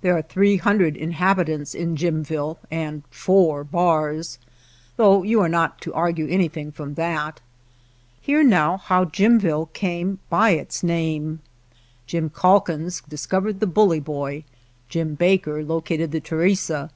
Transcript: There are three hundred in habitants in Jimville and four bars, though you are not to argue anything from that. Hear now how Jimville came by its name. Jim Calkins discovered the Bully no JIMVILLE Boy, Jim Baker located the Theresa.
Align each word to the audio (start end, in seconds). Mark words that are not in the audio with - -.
There 0.00 0.16
are 0.16 0.22
three 0.22 0.56
hundred 0.56 0.96
in 0.96 1.10
habitants 1.10 1.74
in 1.74 1.94
Jimville 1.94 2.56
and 2.70 3.02
four 3.10 3.62
bars, 3.62 4.38
though 4.96 5.22
you 5.22 5.42
are 5.42 5.50
not 5.50 5.82
to 5.82 5.92
argue 5.92 6.26
anything 6.28 6.72
from 6.72 6.94
that. 6.94 7.42
Hear 8.22 8.42
now 8.42 8.78
how 8.78 9.04
Jimville 9.04 9.66
came 9.74 10.18
by 10.30 10.52
its 10.52 10.82
name. 10.82 11.40
Jim 12.06 12.30
Calkins 12.30 13.02
discovered 13.06 13.60
the 13.60 13.66
Bully 13.66 13.98
no 13.98 14.04
JIMVILLE 14.04 14.14
Boy, 14.14 14.44
Jim 14.88 15.14
Baker 15.14 15.62
located 15.62 16.10
the 16.10 16.20
Theresa. 16.20 16.90